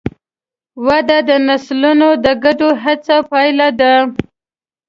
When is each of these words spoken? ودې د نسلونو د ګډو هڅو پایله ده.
ودې 0.85 1.19
د 1.29 1.31
نسلونو 1.47 2.07
د 2.25 2.27
ګډو 2.43 2.69
هڅو 2.83 3.17
پایله 3.29 3.67
ده. 3.79 3.93